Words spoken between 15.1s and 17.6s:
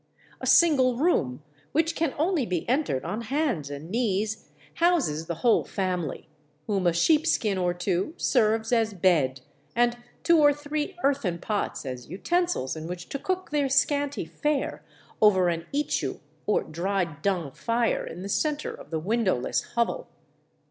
over an ichu or dried dung